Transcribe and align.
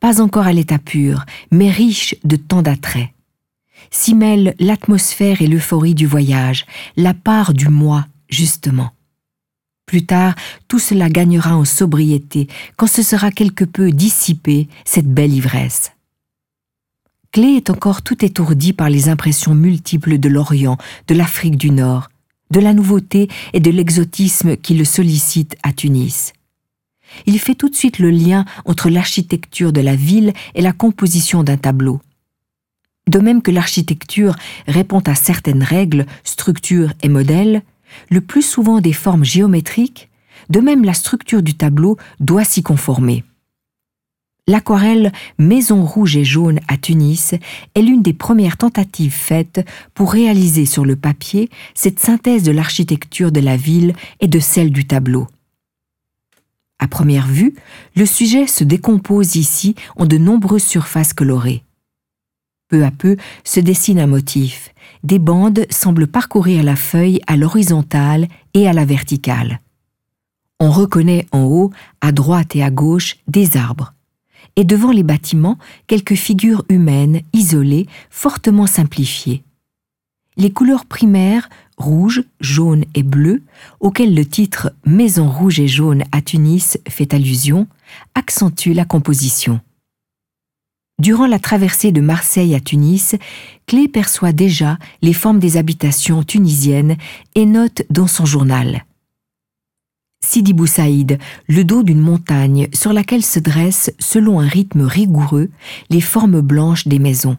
Pas 0.00 0.20
encore 0.20 0.46
à 0.46 0.52
l'état 0.52 0.78
pur, 0.78 1.24
mais 1.50 1.70
riche 1.70 2.14
de 2.24 2.36
tant 2.36 2.62
d'attraits. 2.62 3.10
S'y 3.90 4.14
mêlent 4.14 4.54
l'atmosphère 4.58 5.40
et 5.42 5.46
l'euphorie 5.46 5.94
du 5.94 6.06
voyage, 6.06 6.66
la 6.96 7.14
part 7.14 7.54
du 7.54 7.68
moi, 7.68 8.06
justement. 8.28 8.90
Plus 9.86 10.04
tard, 10.04 10.34
tout 10.68 10.78
cela 10.78 11.08
gagnera 11.08 11.56
en 11.56 11.64
sobriété 11.64 12.48
quand 12.76 12.86
ce 12.86 13.02
sera 13.02 13.30
quelque 13.30 13.64
peu 13.64 13.90
dissipé, 13.90 14.68
cette 14.84 15.12
belle 15.12 15.32
ivresse. 15.32 15.92
Clé 17.32 17.56
est 17.56 17.70
encore 17.70 18.02
tout 18.02 18.24
étourdi 18.24 18.72
par 18.72 18.90
les 18.90 19.08
impressions 19.08 19.54
multiples 19.54 20.18
de 20.18 20.28
l'Orient, 20.28 20.76
de 21.08 21.14
l'Afrique 21.14 21.56
du 21.56 21.70
Nord, 21.70 22.08
de 22.50 22.60
la 22.60 22.74
nouveauté 22.74 23.28
et 23.52 23.60
de 23.60 23.70
l'exotisme 23.70 24.56
qui 24.56 24.74
le 24.74 24.84
sollicitent 24.84 25.56
à 25.62 25.72
Tunis. 25.72 26.32
Il 27.26 27.38
fait 27.38 27.54
tout 27.54 27.68
de 27.68 27.74
suite 27.74 27.98
le 27.98 28.10
lien 28.10 28.44
entre 28.64 28.90
l'architecture 28.90 29.72
de 29.72 29.80
la 29.80 29.96
ville 29.96 30.32
et 30.54 30.62
la 30.62 30.72
composition 30.72 31.42
d'un 31.42 31.56
tableau. 31.56 32.00
De 33.08 33.18
même 33.18 33.40
que 33.40 33.50
l'architecture 33.50 34.36
répond 34.66 35.00
à 35.00 35.14
certaines 35.14 35.62
règles, 35.62 36.06
structures 36.24 36.92
et 37.02 37.08
modèles, 37.08 37.62
le 38.10 38.20
plus 38.20 38.42
souvent 38.42 38.80
des 38.80 38.92
formes 38.92 39.24
géométriques, 39.24 40.10
de 40.50 40.60
même 40.60 40.84
la 40.84 40.94
structure 40.94 41.42
du 41.42 41.54
tableau 41.54 41.96
doit 42.20 42.44
s'y 42.44 42.62
conformer. 42.62 43.24
L'aquarelle 44.48 45.12
Maison 45.36 45.84
rouge 45.84 46.16
et 46.16 46.24
jaune 46.24 46.58
à 46.68 46.78
Tunis 46.78 47.34
est 47.74 47.82
l'une 47.82 48.00
des 48.00 48.14
premières 48.14 48.56
tentatives 48.56 49.12
faites 49.12 49.60
pour 49.92 50.10
réaliser 50.10 50.64
sur 50.64 50.86
le 50.86 50.96
papier 50.96 51.50
cette 51.74 52.00
synthèse 52.00 52.44
de 52.44 52.50
l'architecture 52.50 53.30
de 53.30 53.40
la 53.40 53.58
ville 53.58 53.94
et 54.20 54.26
de 54.26 54.40
celle 54.40 54.72
du 54.72 54.86
tableau. 54.86 55.26
À 56.78 56.88
première 56.88 57.26
vue, 57.26 57.56
le 57.94 58.06
sujet 58.06 58.46
se 58.46 58.64
décompose 58.64 59.36
ici 59.36 59.74
en 59.96 60.06
de 60.06 60.16
nombreuses 60.16 60.64
surfaces 60.64 61.12
colorées. 61.12 61.62
Peu 62.68 62.86
à 62.86 62.90
peu 62.90 63.18
se 63.44 63.60
dessine 63.60 64.00
un 64.00 64.06
motif. 64.06 64.72
Des 65.04 65.18
bandes 65.18 65.66
semblent 65.68 66.06
parcourir 66.06 66.62
la 66.62 66.76
feuille 66.76 67.20
à 67.26 67.36
l'horizontale 67.36 68.28
et 68.54 68.66
à 68.66 68.72
la 68.72 68.86
verticale. 68.86 69.60
On 70.58 70.70
reconnaît 70.70 71.26
en 71.32 71.42
haut, 71.42 71.70
à 72.00 72.12
droite 72.12 72.56
et 72.56 72.62
à 72.62 72.70
gauche, 72.70 73.18
des 73.26 73.58
arbres 73.58 73.92
et 74.58 74.64
devant 74.64 74.90
les 74.90 75.04
bâtiments 75.04 75.56
quelques 75.86 76.16
figures 76.16 76.64
humaines 76.68 77.20
isolées, 77.32 77.86
fortement 78.10 78.66
simplifiées. 78.66 79.44
Les 80.36 80.50
couleurs 80.50 80.84
primaires, 80.84 81.48
rouge, 81.76 82.24
jaune 82.40 82.84
et 82.96 83.04
bleu, 83.04 83.42
auxquelles 83.78 84.16
le 84.16 84.26
titre 84.26 84.72
Maison 84.84 85.28
rouge 85.28 85.60
et 85.60 85.68
jaune 85.68 86.02
à 86.10 86.22
Tunis 86.22 86.76
fait 86.88 87.14
allusion, 87.14 87.68
accentuent 88.16 88.74
la 88.74 88.84
composition. 88.84 89.60
Durant 90.98 91.28
la 91.28 91.38
traversée 91.38 91.92
de 91.92 92.00
Marseille 92.00 92.56
à 92.56 92.60
Tunis, 92.60 93.14
Clé 93.66 93.86
perçoit 93.86 94.32
déjà 94.32 94.76
les 95.02 95.12
formes 95.12 95.38
des 95.38 95.56
habitations 95.56 96.24
tunisiennes 96.24 96.96
et 97.36 97.46
note 97.46 97.82
dans 97.90 98.08
son 98.08 98.26
journal. 98.26 98.84
Sidi 100.28 100.52
Boussaïd, 100.52 101.18
le 101.48 101.64
dos 101.64 101.82
d'une 101.82 102.02
montagne 102.02 102.68
sur 102.74 102.92
laquelle 102.92 103.24
se 103.24 103.38
dressent, 103.38 103.90
selon 103.98 104.40
un 104.40 104.46
rythme 104.46 104.82
rigoureux, 104.82 105.48
les 105.88 106.02
formes 106.02 106.42
blanches 106.42 106.86
des 106.86 106.98
maisons. 106.98 107.38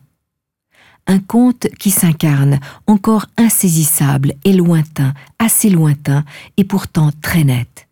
Un 1.05 1.19
conte 1.19 1.67
qui 1.77 1.91
s'incarne, 1.91 2.59
encore 2.87 3.27
insaisissable 3.37 4.33
et 4.43 4.53
lointain, 4.53 5.13
assez 5.37 5.69
lointain, 5.69 6.25
et 6.57 6.63
pourtant 6.63 7.11
très 7.21 7.43
net. 7.43 7.87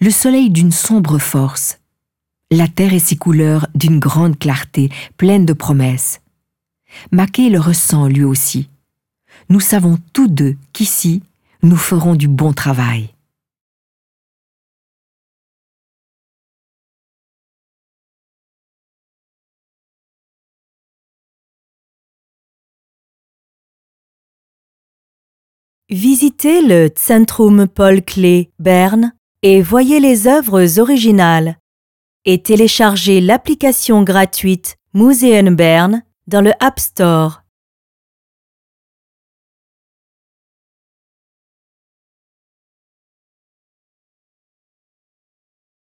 Le 0.00 0.10
soleil 0.10 0.50
d'une 0.50 0.72
sombre 0.72 1.20
force. 1.20 1.78
La 2.50 2.66
terre 2.66 2.94
et 2.94 2.98
ses 2.98 3.16
couleurs 3.16 3.68
d'une 3.76 4.00
grande 4.00 4.36
clarté, 4.36 4.90
pleine 5.16 5.46
de 5.46 5.52
promesses. 5.52 6.22
Maquet 7.12 7.50
le 7.50 7.60
ressent 7.60 8.08
lui 8.08 8.24
aussi. 8.24 8.68
Nous 9.48 9.60
savons 9.60 9.96
tous 10.12 10.26
deux 10.26 10.56
qu'ici, 10.72 11.22
nous 11.62 11.76
ferons 11.76 12.16
du 12.16 12.26
bon 12.26 12.52
travail. 12.52 13.10
Visitez 25.90 26.60
le 26.60 26.90
Centrum 26.94 27.66
Paul 27.66 28.02
Klee 28.02 28.50
Berne 28.58 29.14
et 29.40 29.62
voyez 29.62 30.00
les 30.00 30.26
œuvres 30.26 30.78
originales. 30.78 31.56
Et 32.26 32.42
téléchargez 32.42 33.22
l'application 33.22 34.02
gratuite 34.02 34.76
Museum 34.92 35.56
Bern 35.56 36.02
dans 36.26 36.42
le 36.42 36.52
App 36.60 36.78
Store. 36.78 37.42